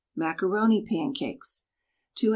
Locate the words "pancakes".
0.83-1.67